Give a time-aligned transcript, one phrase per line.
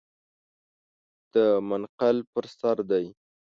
[1.33, 1.35] د
[1.69, 3.05] منقل پر سر دی.